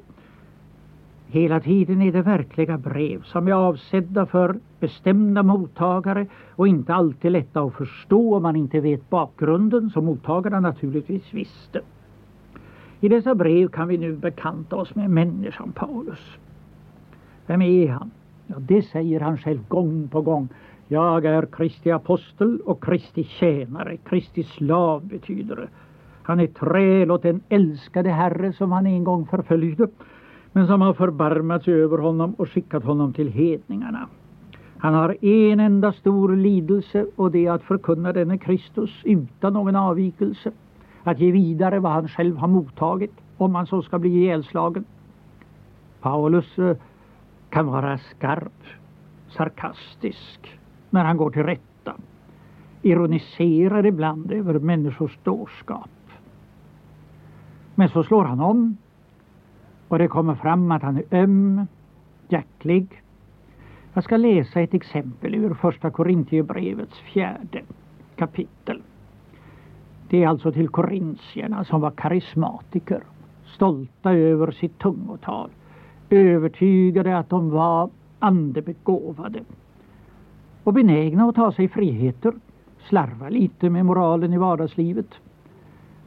Hela 1.28 1.60
tiden 1.60 2.02
är 2.02 2.12
det 2.12 2.22
verkliga 2.22 2.78
brev 2.78 3.24
som 3.24 3.48
är 3.48 3.52
avsedda 3.52 4.26
för 4.26 4.56
bestämda 4.80 5.44
mottagare 5.44 6.26
och 6.56 6.68
inte 6.68 6.94
alltid 6.94 7.32
lätta 7.32 7.62
att 7.62 7.74
förstå 7.74 8.36
om 8.36 8.44
man 8.44 8.56
inte 8.56 8.80
vet 8.80 9.10
bakgrunden 9.10 9.90
som 9.90 10.06
mottagarna 10.06 10.60
naturligtvis 10.60 11.34
visste. 11.34 11.82
I 13.00 13.10
dessa 13.10 13.36
brev 13.36 13.68
kan 13.68 13.88
vi 13.88 13.98
nu 13.98 14.16
bekanta 14.16 14.76
oss 14.76 14.96
med 14.96 15.10
människan 15.10 15.72
Paulus. 15.72 16.38
Vem 17.46 17.62
är 17.62 17.88
han? 17.88 18.12
Ja, 18.48 18.56
det 18.60 18.82
säger 18.82 19.20
han 19.20 19.38
själv 19.38 19.68
gång 19.68 20.08
på 20.08 20.22
gång. 20.22 20.50
Jag 20.90 21.26
är 21.26 21.46
Kristi 21.46 21.92
apostel 21.92 22.60
och 22.66 22.84
Kristi 22.84 23.24
tjänare. 23.24 23.98
Kristi 23.98 24.44
slav 24.44 25.08
betyder 25.08 25.56
det. 25.56 25.68
Han 26.24 26.40
är 26.40 26.48
träl 26.48 27.12
åt 27.12 27.24
den 27.24 27.42
älskade 27.50 28.10
Herre 28.10 28.54
som 28.54 28.72
han 28.72 28.88
en 28.88 29.04
gång 29.04 29.26
förföljde 29.26 29.88
men 30.52 30.68
som 30.68 30.82
har 30.82 30.94
förbarmat 30.94 31.64
sig 31.64 31.74
över 31.74 31.98
honom 31.98 32.34
och 32.34 32.50
skickat 32.50 32.84
honom 32.84 33.14
till 33.14 33.32
hedningarna. 33.32 34.08
Han 34.78 34.94
har 34.94 35.26
en 35.26 35.60
enda 35.60 35.94
stor 35.94 36.36
lidelse 36.36 37.06
och 37.16 37.32
det 37.32 37.46
är 37.46 37.52
att 37.52 37.64
förkunna 37.64 38.14
denne 38.14 38.38
Kristus 38.38 39.02
utan 39.04 39.54
någon 39.54 39.76
avvikelse. 39.76 40.52
Att 41.04 41.20
ge 41.20 41.32
vidare 41.32 41.80
vad 41.80 41.92
han 41.92 42.08
själv 42.08 42.38
har 42.38 42.48
mottagit 42.48 43.14
om 43.38 43.56
han 43.56 43.68
så 43.68 43.82
ska 43.82 44.00
bli 44.00 44.10
ihjälslagen. 44.10 44.86
Paulus 46.02 46.60
eh, 46.60 46.78
kan 47.50 47.68
vara 47.68 47.98
skarp, 47.98 48.64
sarkastisk 49.30 50.58
när 50.90 51.06
han 51.06 51.18
går 51.18 51.32
till 51.32 51.44
rätta. 51.44 51.96
Ironiserar 52.82 53.86
ibland 53.86 54.32
över 54.32 54.60
människors 54.60 55.18
dårskap. 55.24 55.90
Men 57.76 57.90
så 57.90 58.04
slår 58.04 58.24
han 58.24 58.40
om 58.40 58.78
och 59.88 60.00
det 60.00 60.08
kommer 60.08 60.36
fram 60.36 60.72
att 60.72 60.82
han 60.82 60.98
är 60.98 61.04
öm, 61.12 61.68
hjärtlig. 62.30 63.02
Jag 63.94 64.04
ska 64.04 64.18
läsa 64.18 64.62
ett 64.62 64.74
exempel 64.74 65.36
ur 65.36 65.54
första 65.54 65.92
Korintierbrevets 65.92 67.00
fjärde 67.00 67.62
kapitel. 68.16 68.82
Det 70.10 70.24
är 70.24 70.28
alltså 70.28 70.52
till 70.52 70.70
korintierna 70.70 71.64
som 71.64 71.82
var 71.82 71.92
karismatiker, 71.92 73.04
stolta 73.46 74.14
över 74.14 74.52
sitt 74.52 74.80
tungotal, 74.80 75.50
övertygade 76.10 77.18
att 77.18 77.30
de 77.30 77.50
var 77.50 77.90
andebegåvade 78.20 79.40
och 80.68 80.74
benägna 80.74 81.30
att 81.30 81.36
ta 81.36 81.52
sig 81.52 81.68
friheter, 81.68 82.34
slarva 82.90 83.30
lite 83.30 83.70
med 83.70 83.86
moralen 83.86 84.34
i 84.34 84.38
vardagslivet 84.38 85.08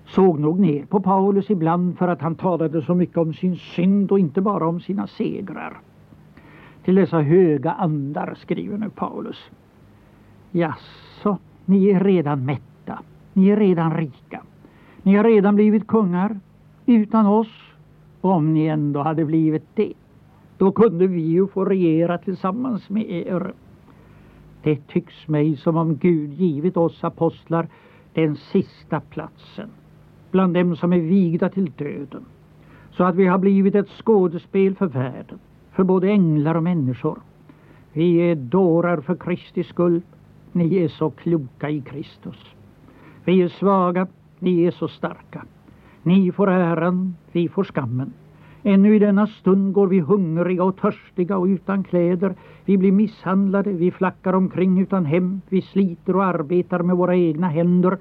såg 0.07 0.39
nog 0.39 0.61
ner 0.61 0.85
på 0.85 1.01
Paulus 1.01 1.51
ibland 1.51 1.99
för 1.99 2.09
att 2.09 2.21
han 2.21 2.35
talade 2.35 2.83
så 2.83 2.95
mycket 2.95 3.17
om 3.17 3.35
sin 3.35 3.57
synd 3.57 4.13
och 4.13 4.19
inte 4.19 4.41
bara 4.41 4.69
om 4.69 4.81
sina 4.81 5.07
segrar. 5.07 5.81
Till 6.85 6.95
dessa 6.95 7.21
höga 7.21 7.73
andar 7.73 8.35
skriver 8.35 8.79
nu 8.79 8.91
Paulus. 8.91 9.51
Jaså, 10.51 11.39
ni 11.65 11.91
är 11.91 12.01
redan 12.01 12.45
mätta, 12.45 12.99
ni 13.33 13.49
är 13.49 13.57
redan 13.57 13.97
rika, 13.97 14.43
ni 15.03 15.17
har 15.17 15.25
redan 15.25 15.55
blivit 15.55 15.87
kungar 15.87 16.41
utan 16.87 17.27
oss. 17.27 17.73
Om 18.21 18.55
ni 18.55 18.67
ändå 18.67 19.03
hade 19.03 19.25
blivit 19.25 19.67
det, 19.75 19.93
då 20.59 20.73
kunde 20.73 21.07
vi 21.07 21.21
ju 21.21 21.47
få 21.47 21.65
regera 21.65 22.19
tillsammans 22.19 22.91
med 22.91 23.11
er. 23.11 23.53
Det 24.63 24.87
tycks 24.89 25.29
mig 25.29 25.57
som 25.57 25.77
om 25.77 25.97
Gud 25.97 26.33
givit 26.33 26.77
oss 26.77 27.05
apostlar 27.05 27.69
den 28.15 28.37
sista 28.37 29.01
platsen 29.01 29.71
bland 30.31 30.55
dem 30.55 30.77
som 30.77 30.93
är 30.93 31.01
vigda 31.01 31.49
till 31.49 31.73
döden 31.77 32.25
så 32.91 33.05
att 33.05 33.15
vi 33.15 33.27
har 33.27 33.39
blivit 33.39 33.75
ett 33.75 33.89
skådespel 33.89 34.75
för 34.75 34.87
världen, 34.87 35.39
för 35.73 35.85
både 35.85 36.09
änglar 36.09 36.55
och 36.55 36.63
människor. 36.63 37.19
Vi 37.93 38.17
är 38.17 38.35
dårar 38.35 39.01
för 39.01 39.17
Kristi 39.17 39.65
skull, 39.65 40.03
ni 40.53 40.77
är 40.77 40.89
så 40.89 41.11
kloka 41.11 41.71
i 41.71 41.81
Kristus. 41.81 42.55
Vi 43.25 43.43
är 43.43 43.49
svaga, 43.49 44.07
ni 44.39 44.65
är 44.65 44.71
så 44.71 44.89
starka. 44.89 45.45
Ni 46.03 46.33
får 46.33 46.51
äran, 46.51 47.17
vi 47.33 47.49
får 47.49 47.65
skammen. 47.65 48.13
Ännu 48.63 48.97
i 48.97 48.99
denna 48.99 49.27
stund 49.27 49.73
går 49.73 49.87
vi 49.87 50.01
hungriga 50.01 50.65
och 50.65 50.77
törstiga 50.77 51.39
och 51.39 51.45
utan 51.45 51.85
kläder. 51.85 52.35
Vi 52.65 52.79
blir 52.79 52.93
misshandlade, 52.93 53.73
vi 53.73 53.91
flackar 53.91 54.33
omkring 54.33 54.81
utan 54.81 55.05
hem. 55.05 55.41
Vi 55.49 55.63
sliter 55.63 56.17
och 56.17 56.25
arbetar 56.25 56.83
med 56.83 56.97
våra 56.97 57.17
egna 57.17 57.49
händer 57.49 57.99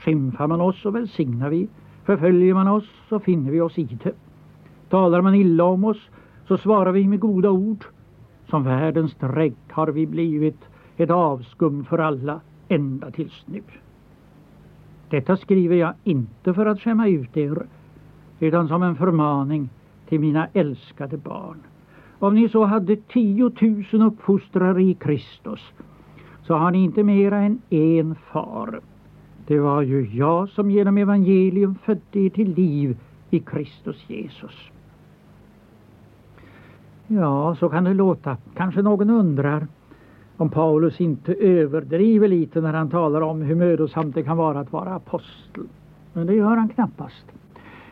Skymfar 0.00 0.46
man 0.46 0.60
oss 0.60 0.82
så 0.82 0.90
välsignar 0.90 1.50
vi. 1.50 1.68
Förföljer 2.04 2.54
man 2.54 2.68
oss 2.68 2.90
så 3.08 3.18
finner 3.18 3.50
vi 3.50 3.60
oss 3.60 3.78
i 3.78 3.98
det. 4.02 4.14
Talar 4.88 5.20
man 5.20 5.34
illa 5.34 5.64
om 5.64 5.84
oss 5.84 6.10
så 6.48 6.58
svarar 6.58 6.92
vi 6.92 7.08
med 7.08 7.20
goda 7.20 7.50
ord. 7.50 7.84
Som 8.48 8.64
världens 8.64 9.14
drägg 9.14 9.54
har 9.68 9.86
vi 9.86 10.06
blivit 10.06 10.58
ett 10.96 11.10
avskum 11.10 11.84
för 11.84 11.98
alla 11.98 12.40
ända 12.68 13.10
tills 13.10 13.44
nu. 13.46 13.62
Detta 15.08 15.36
skriver 15.36 15.76
jag 15.76 15.94
inte 16.04 16.54
för 16.54 16.66
att 16.66 16.80
skämma 16.80 17.08
ut 17.08 17.36
er 17.36 17.66
utan 18.40 18.68
som 18.68 18.82
en 18.82 18.96
förmaning 18.96 19.68
till 20.10 20.20
mina 20.20 20.48
älskade 20.52 21.16
barn. 21.16 21.56
Om 22.18 22.34
ni 22.34 22.48
så 22.48 22.64
hade 22.64 22.96
tiotusen 22.96 24.02
uppfostrare 24.02 24.82
i 24.82 24.94
Kristus 24.94 25.60
så 26.42 26.54
har 26.54 26.70
ni 26.70 26.84
inte 26.84 27.02
mera 27.02 27.38
än 27.38 27.62
en 27.70 28.14
far. 28.14 28.80
Det 29.46 29.58
var 29.58 29.82
ju 29.82 30.08
jag 30.16 30.48
som 30.48 30.70
genom 30.70 30.98
evangelium 30.98 31.74
födde 31.74 32.20
er 32.20 32.30
till 32.30 32.54
liv 32.54 32.96
i 33.30 33.38
Kristus 33.38 34.04
Jesus. 34.06 34.70
Ja, 37.06 37.56
så 37.60 37.68
kan 37.68 37.84
det 37.84 37.94
låta. 37.94 38.36
Kanske 38.56 38.82
någon 38.82 39.10
undrar 39.10 39.66
om 40.36 40.50
Paulus 40.50 41.00
inte 41.00 41.34
överdriver 41.34 42.28
lite 42.28 42.60
när 42.60 42.72
han 42.72 42.90
talar 42.90 43.20
om 43.20 43.42
hur 43.42 43.54
mödosamt 43.54 44.14
det 44.14 44.22
kan 44.22 44.36
vara 44.36 44.60
att 44.60 44.72
vara 44.72 44.94
apostel. 44.94 45.64
Men 46.12 46.26
det 46.26 46.34
gör 46.34 46.56
han 46.56 46.68
knappast. 46.68 47.26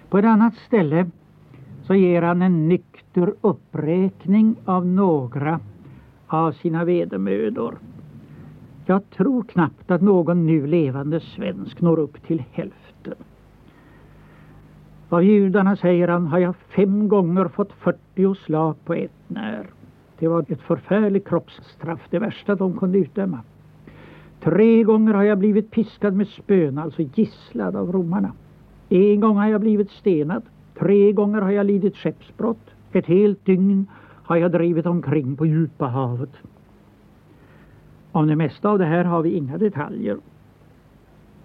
På 0.08 0.18
ett 0.18 0.24
annat 0.24 0.54
ställe 0.54 1.10
så 1.88 1.94
ger 1.94 2.22
han 2.22 2.42
en 2.42 2.68
nykter 2.68 3.34
uppräkning 3.40 4.56
av 4.64 4.86
några 4.86 5.60
av 6.26 6.52
sina 6.52 6.84
vedermödor. 6.84 7.78
Jag 8.86 9.10
tror 9.10 9.42
knappt 9.42 9.90
att 9.90 10.02
någon 10.02 10.46
nu 10.46 10.66
levande 10.66 11.20
svensk 11.20 11.80
når 11.80 11.98
upp 11.98 12.26
till 12.26 12.42
hälften. 12.52 13.14
Av 15.08 15.24
judarna, 15.24 15.76
säger 15.76 16.08
han, 16.08 16.26
har 16.26 16.38
jag 16.38 16.56
fem 16.56 17.08
gånger 17.08 17.48
fått 17.48 17.72
40 17.72 18.34
slag 18.34 18.76
på 18.84 18.94
ett 18.94 19.28
när. 19.28 19.66
Det 20.18 20.28
var 20.28 20.44
ett 20.48 20.60
förfärligt 20.60 21.28
kroppsstraff, 21.28 22.00
det 22.10 22.18
värsta 22.18 22.54
de 22.54 22.78
kunde 22.78 22.98
utdöma. 22.98 23.40
Tre 24.40 24.82
gånger 24.82 25.14
har 25.14 25.22
jag 25.22 25.38
blivit 25.38 25.70
piskad 25.70 26.14
med 26.14 26.28
spön, 26.28 26.78
alltså 26.78 27.02
gisslad 27.02 27.76
av 27.76 27.92
romarna. 27.92 28.32
En 28.88 29.20
gång 29.20 29.36
har 29.36 29.48
jag 29.48 29.60
blivit 29.60 29.90
stenad. 29.90 30.42
Tre 30.78 31.12
gånger 31.12 31.40
har 31.40 31.50
jag 31.50 31.66
lidit 31.66 31.96
skeppsbrott. 31.96 32.70
Ett 32.92 33.06
helt 33.06 33.44
dygn 33.44 33.86
har 34.22 34.36
jag 34.36 34.52
drivit 34.52 34.86
omkring 34.86 35.36
på 35.36 35.46
djupa 35.46 35.86
havet. 35.86 36.32
Om 38.12 38.26
det 38.26 38.36
mesta 38.36 38.68
av 38.68 38.78
det 38.78 38.84
här 38.84 39.04
har 39.04 39.22
vi 39.22 39.30
inga 39.30 39.58
detaljer. 39.58 40.16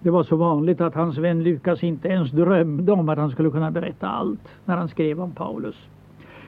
Det 0.00 0.10
var 0.10 0.22
så 0.22 0.36
vanligt 0.36 0.80
att 0.80 0.94
hans 0.94 1.18
vän 1.18 1.42
Lukas 1.42 1.82
inte 1.82 2.08
ens 2.08 2.30
drömde 2.30 2.92
om 2.92 3.08
att 3.08 3.18
han 3.18 3.30
skulle 3.30 3.50
kunna 3.50 3.70
berätta 3.70 4.08
allt 4.08 4.48
när 4.64 4.76
han 4.76 4.88
skrev 4.88 5.20
om 5.20 5.32
Paulus. 5.32 5.76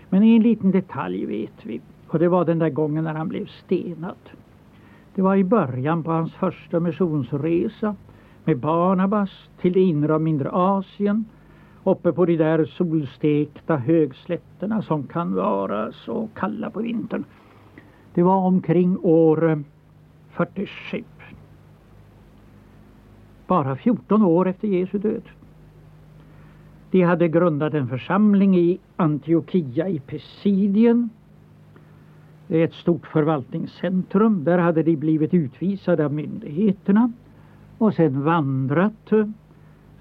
Men 0.08 0.22
en 0.22 0.42
liten 0.42 0.70
detalj 0.70 1.26
vet 1.26 1.66
vi 1.66 1.80
och 2.08 2.18
det 2.18 2.28
var 2.28 2.44
den 2.44 2.58
där 2.58 2.70
gången 2.70 3.04
när 3.04 3.14
han 3.14 3.28
blev 3.28 3.46
stenad. 3.46 4.16
Det 5.14 5.22
var 5.22 5.36
i 5.36 5.44
början 5.44 6.02
på 6.02 6.10
hans 6.10 6.34
första 6.34 6.80
missionsresa 6.80 7.96
med 8.44 8.58
Barnabas 8.58 9.30
till 9.60 9.72
det 9.72 9.80
inre 9.80 10.14
av 10.14 10.22
mindre 10.22 10.50
Asien 10.50 11.24
uppe 11.90 12.12
på 12.12 12.26
de 12.26 12.36
där 12.36 12.64
solstekta 12.64 13.76
högslätterna 13.76 14.82
som 14.82 15.06
kan 15.06 15.34
vara 15.34 15.92
så 15.92 16.28
kalla 16.34 16.70
på 16.70 16.80
vintern. 16.80 17.24
Det 18.14 18.22
var 18.22 18.36
omkring 18.36 18.98
år 19.02 19.50
eh, 19.50 19.58
47. 20.30 21.04
Bara 23.46 23.76
14 23.76 24.22
år 24.22 24.48
efter 24.48 24.68
Jesu 24.68 24.98
död. 24.98 25.22
De 26.90 27.02
hade 27.02 27.28
grundat 27.28 27.74
en 27.74 27.88
församling 27.88 28.56
i 28.58 28.78
Antiochia 28.96 29.88
i 29.88 30.00
Pisidien. 30.00 31.10
Det 32.46 32.60
är 32.60 32.64
ett 32.64 32.74
stort 32.74 33.06
förvaltningscentrum. 33.06 34.44
Där 34.44 34.58
hade 34.58 34.82
de 34.82 34.96
blivit 34.96 35.34
utvisade 35.34 36.04
av 36.04 36.12
myndigheterna 36.12 37.12
och 37.78 37.94
sen 37.94 38.24
vandrat 38.24 39.12
eh, 39.12 39.26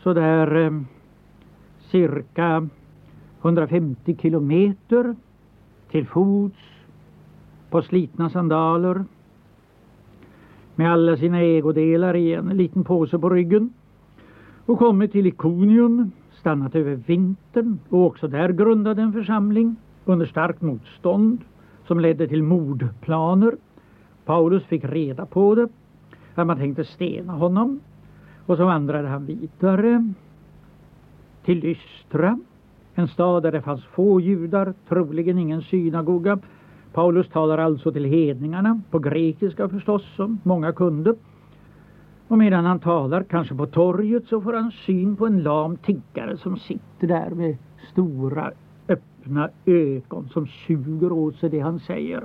så 0.03 0.13
där 0.13 0.55
eh, 0.55 0.71
cirka 1.91 2.67
150 3.41 4.15
kilometer 4.15 5.15
till 5.91 6.07
fots 6.07 6.57
på 7.69 7.81
slitna 7.81 8.29
sandaler 8.29 9.03
med 10.75 10.91
alla 10.91 11.17
sina 11.17 11.41
ägodelar 11.41 12.15
i 12.15 12.33
en 12.33 12.49
liten 12.57 12.83
påse 12.83 13.19
på 13.19 13.29
ryggen 13.29 13.73
och 14.65 14.79
kommit 14.79 15.11
till 15.11 15.27
Ikonium, 15.27 16.11
stannat 16.39 16.75
över 16.75 16.95
vintern 16.95 17.79
och 17.89 18.05
också 18.05 18.27
där 18.27 18.49
grundade 18.49 19.01
en 19.01 19.13
församling 19.13 19.75
under 20.05 20.25
starkt 20.25 20.61
motstånd 20.61 21.37
som 21.87 21.99
ledde 21.99 22.27
till 22.27 22.43
mordplaner. 22.43 23.55
Paulus 24.25 24.63
fick 24.63 24.83
reda 24.83 25.25
på 25.25 25.55
det, 25.55 25.67
att 26.35 26.47
man 26.47 26.57
tänkte 26.57 26.83
stena 26.83 27.33
honom 27.33 27.79
och 28.45 28.57
så 28.57 28.65
vandrade 28.65 29.07
han 29.07 29.25
vidare 29.25 30.13
till 31.45 31.59
Lystra, 31.59 32.39
en 32.95 33.07
stad 33.07 33.43
där 33.43 33.51
det 33.51 33.61
fanns 33.61 33.85
få 33.85 34.21
judar, 34.21 34.73
troligen 34.87 35.37
ingen 35.37 35.61
synagoga 35.61 36.39
Paulus 36.95 37.29
talar 37.29 37.57
alltså 37.57 37.91
till 37.91 38.05
hedningarna, 38.05 38.81
på 38.91 38.99
grekiska 38.99 39.69
förstås, 39.69 40.15
som 40.15 40.39
många 40.43 40.73
kunde. 40.73 41.15
Och 42.27 42.37
medan 42.37 42.65
han 42.65 42.79
talar, 42.79 43.23
kanske 43.23 43.55
på 43.55 43.65
torget, 43.65 44.27
så 44.27 44.41
får 44.41 44.53
han 44.53 44.71
syn 44.71 45.15
på 45.15 45.25
en 45.25 45.43
lam 45.43 45.77
tiggare 45.77 46.37
som 46.37 46.57
sitter 46.57 47.07
där 47.07 47.29
med 47.29 47.57
stora 47.91 48.51
öppna 48.87 49.49
ögon 49.65 50.29
som 50.29 50.47
suger 50.47 51.11
åt 51.11 51.35
sig 51.35 51.49
det 51.49 51.59
han 51.59 51.79
säger. 51.79 52.23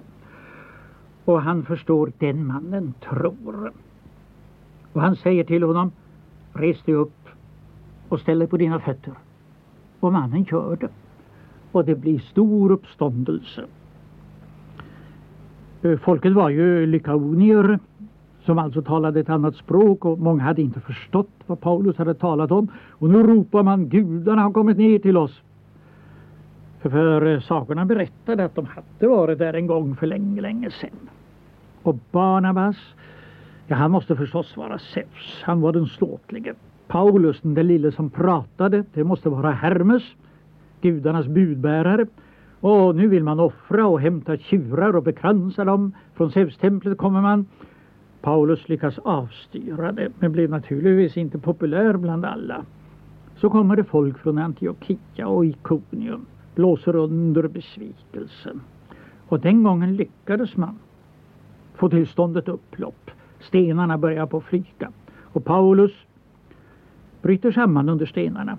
Och 1.24 1.42
han 1.42 1.64
förstår, 1.64 2.12
den 2.18 2.46
mannen 2.46 2.94
tror. 3.08 3.72
Och 4.92 5.00
han 5.00 5.16
säger 5.16 5.44
till 5.44 5.62
honom, 5.62 5.92
res 6.52 6.82
dig 6.82 6.94
upp 6.94 7.19
och 8.10 8.20
ställ 8.20 8.38
dig 8.38 8.48
på 8.48 8.56
dina 8.56 8.80
fötter. 8.80 9.12
Och 10.00 10.12
mannen 10.12 10.42
gör 10.42 10.76
det. 10.76 10.88
Och 11.72 11.84
det 11.84 11.94
blir 11.94 12.18
stor 12.18 12.72
uppståndelse. 12.72 13.64
Eh, 15.82 15.98
folket 15.98 16.32
var 16.32 16.48
ju 16.48 16.86
lykaonier 16.86 17.78
som 18.44 18.58
alltså 18.58 18.82
talade 18.82 19.20
ett 19.20 19.28
annat 19.28 19.56
språk 19.56 20.04
och 20.04 20.18
många 20.18 20.42
hade 20.42 20.62
inte 20.62 20.80
förstått 20.80 21.30
vad 21.46 21.60
Paulus 21.60 21.96
hade 21.96 22.14
talat 22.14 22.50
om. 22.50 22.68
Och 22.90 23.10
nu 23.10 23.22
ropar 23.22 23.62
man 23.62 23.88
gudarna 23.88 24.42
har 24.42 24.52
kommit 24.52 24.78
ner 24.78 24.98
till 24.98 25.16
oss. 25.16 25.42
För, 26.80 26.90
för 26.90 27.26
eh, 27.26 27.40
sakerna 27.40 27.84
berättade 27.84 28.44
att 28.44 28.54
de 28.54 28.66
hade 28.66 29.08
varit 29.08 29.38
där 29.38 29.54
en 29.54 29.66
gång 29.66 29.96
för 29.96 30.06
länge, 30.06 30.40
länge 30.40 30.70
sedan. 30.70 31.08
Och 31.82 31.96
Barnabas, 32.10 32.76
ja 33.66 33.76
han 33.76 33.90
måste 33.90 34.16
förstås 34.16 34.56
vara 34.56 34.78
Zeus, 34.78 35.42
han 35.42 35.60
var 35.60 35.72
den 35.72 35.86
ståtlige. 35.86 36.54
Paulus, 36.90 37.40
den 37.40 37.54
där 37.54 37.62
lille 37.62 37.92
som 37.92 38.10
pratade, 38.10 38.84
det 38.94 39.04
måste 39.04 39.28
vara 39.28 39.50
Hermes, 39.50 40.02
gudarnas 40.80 41.26
budbärare. 41.26 42.06
Och 42.60 42.96
nu 42.96 43.08
vill 43.08 43.24
man 43.24 43.40
offra 43.40 43.86
och 43.86 44.00
hämta 44.00 44.36
tjurar 44.36 44.96
och 44.96 45.02
bekransa 45.02 45.64
dem. 45.64 45.92
Från 46.14 46.30
Zeus-templet 46.30 46.98
kommer 46.98 47.20
man. 47.20 47.46
Paulus 48.20 48.68
lyckas 48.68 48.98
avstyra 48.98 49.92
det, 49.92 50.08
men 50.18 50.32
blev 50.32 50.50
naturligtvis 50.50 51.16
inte 51.16 51.38
populär 51.38 51.96
bland 51.96 52.24
alla. 52.24 52.64
Så 53.36 53.50
kommer 53.50 53.76
det 53.76 53.84
folk 53.84 54.18
från 54.18 54.38
Antiochia 54.38 55.26
och 55.26 55.44
Ikonium, 55.44 56.26
blåser 56.54 56.96
under 56.96 57.48
besvikelsen. 57.48 58.60
Och 59.28 59.40
den 59.40 59.62
gången 59.62 59.96
lyckades 59.96 60.56
man 60.56 60.78
få 61.74 61.88
till 61.88 62.06
stånd 62.06 62.36
ett 62.36 62.48
upplopp. 62.48 63.10
Stenarna 63.40 63.98
börjar 63.98 64.26
på 64.26 64.40
flyga. 64.40 64.92
Och 65.32 65.44
Paulus 65.44 65.92
bryter 67.22 67.52
samman 67.52 67.88
under 67.88 68.06
stenarna. 68.06 68.58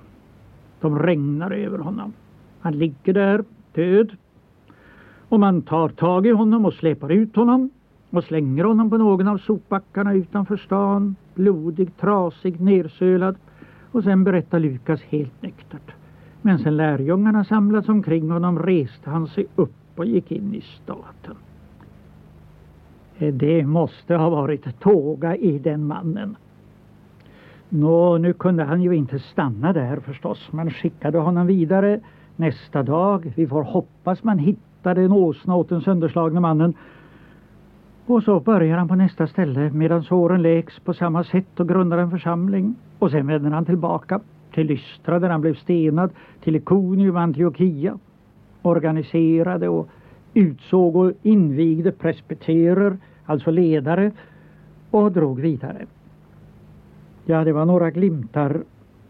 De 0.81 0.99
regnar 0.99 1.51
över 1.51 1.77
honom. 1.77 2.13
Han 2.59 2.73
ligger 2.73 3.13
där 3.13 3.43
död. 3.73 4.11
Och 5.29 5.39
man 5.39 5.61
tar 5.61 5.89
tag 5.89 6.27
i 6.27 6.31
honom 6.31 6.65
och 6.65 6.73
släpar 6.73 7.11
ut 7.11 7.35
honom 7.35 7.69
och 8.09 8.23
slänger 8.23 8.63
honom 8.63 8.89
på 8.89 8.97
någon 8.97 9.27
av 9.27 9.37
sopbackarna 9.37 10.13
utanför 10.13 10.57
stan, 10.57 11.15
blodig, 11.35 11.97
trasig, 11.97 12.61
nersölad. 12.61 13.35
Och 13.91 14.03
sen 14.03 14.23
berättar 14.23 14.59
Lukas 14.59 15.01
helt 15.01 15.41
nyktert. 15.41 15.91
Men 16.41 16.59
sen 16.59 16.77
lärjungarna 16.77 17.43
samlats 17.43 17.89
omkring 17.89 18.31
honom 18.31 18.59
reste 18.59 19.09
han 19.09 19.27
sig 19.27 19.45
upp 19.55 19.71
och 19.95 20.05
gick 20.05 20.31
in 20.31 20.55
i 20.55 20.61
staten. 20.61 21.35
Det 23.17 23.65
måste 23.65 24.15
ha 24.15 24.29
varit 24.29 24.79
tåga 24.79 25.35
i 25.35 25.59
den 25.59 25.87
mannen. 25.87 26.35
Nå, 27.73 28.17
nu 28.17 28.33
kunde 28.33 28.63
han 28.63 28.81
ju 28.81 28.95
inte 28.95 29.19
stanna 29.19 29.73
där 29.73 29.99
förstås. 29.99 30.51
Man 30.51 30.71
skickade 30.71 31.17
honom 31.17 31.47
vidare 31.47 31.99
nästa 32.35 32.83
dag. 32.83 33.33
Vi 33.35 33.47
får 33.47 33.63
hoppas 33.63 34.23
man 34.23 34.39
hittade 34.39 35.01
en 35.01 35.11
åsna 35.11 35.55
åt 35.55 35.69
den 35.69 35.81
sönderslagne 35.81 36.39
mannen. 36.39 36.73
Och 38.05 38.23
så 38.23 38.39
börjar 38.39 38.77
han 38.77 38.87
på 38.87 38.95
nästa 38.95 39.27
ställe 39.27 39.71
medan 39.73 40.03
såren 40.03 40.41
läks 40.41 40.79
på 40.79 40.93
samma 40.93 41.23
sätt 41.23 41.59
och 41.59 41.67
grundar 41.67 41.97
en 41.97 42.11
församling. 42.11 42.75
Och 42.99 43.11
sen 43.11 43.27
vänder 43.27 43.51
han 43.51 43.65
tillbaka 43.65 44.19
till 44.53 44.67
Lystra 44.67 45.19
där 45.19 45.29
han 45.29 45.41
blev 45.41 45.55
stenad, 45.55 46.11
till 46.43 46.55
Ikonium, 46.55 47.17
Antiochia. 47.17 47.99
Organiserade 48.61 49.69
och 49.69 49.89
utsåg 50.33 50.95
och 50.95 51.11
invigde 51.23 51.91
presbyterer, 51.91 52.97
alltså 53.25 53.51
ledare, 53.51 54.11
och 54.89 55.11
drog 55.11 55.39
vidare. 55.39 55.85
Ja, 57.25 57.43
det 57.43 57.53
var 57.53 57.65
några 57.65 57.91
glimtar 57.91 58.63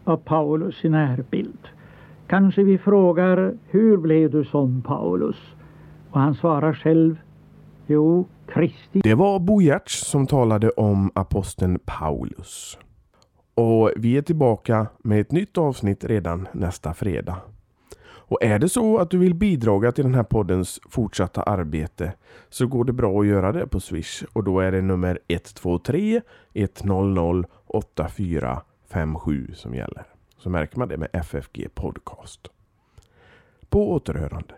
av 0.04 0.16
Paulus 0.16 0.84
i 0.84 0.88
närbild. 0.88 1.68
Kanske 2.26 2.62
vi 2.62 2.78
frågar, 2.78 3.54
hur 3.68 3.96
blev 3.96 4.30
du 4.30 4.44
som 4.44 4.82
Paulus? 4.82 5.36
Och 6.10 6.20
han 6.20 6.34
svarar 6.34 6.72
själv, 6.74 7.16
jo, 7.86 8.26
Kristi. 8.46 9.00
Det 9.00 9.14
var 9.14 9.38
Bo 9.38 9.60
Giertz 9.60 10.06
som 10.06 10.26
talade 10.26 10.70
om 10.70 11.10
aposteln 11.14 11.78
Paulus. 11.84 12.78
Och 13.54 13.90
vi 13.96 14.16
är 14.16 14.22
tillbaka 14.22 14.86
med 14.98 15.20
ett 15.20 15.32
nytt 15.32 15.58
avsnitt 15.58 16.04
redan 16.04 16.48
nästa 16.52 16.94
fredag. 16.94 17.36
Och 18.32 18.42
är 18.42 18.58
det 18.58 18.68
så 18.68 18.98
att 18.98 19.10
du 19.10 19.18
vill 19.18 19.34
bidra 19.34 19.92
till 19.92 20.04
den 20.04 20.14
här 20.14 20.22
poddens 20.22 20.80
fortsatta 20.88 21.42
arbete 21.42 22.12
så 22.48 22.66
går 22.66 22.84
det 22.84 22.92
bra 22.92 23.20
att 23.20 23.26
göra 23.26 23.52
det 23.52 23.66
på 23.66 23.80
Swish 23.80 24.22
och 24.32 24.44
då 24.44 24.60
är 24.60 24.72
det 24.72 24.82
nummer 24.82 25.18
123 25.28 26.20
100 26.54 27.44
8457 27.66 29.50
som 29.54 29.74
gäller. 29.74 30.04
Så 30.38 30.50
märker 30.50 30.78
man 30.78 30.88
det 30.88 30.96
med 30.96 31.08
FFG 31.12 31.68
Podcast. 31.74 32.48
På 33.68 33.92
återhörande. 33.92 34.54